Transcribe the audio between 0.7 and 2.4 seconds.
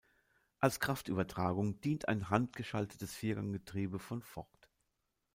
Kraftübertragung dient ein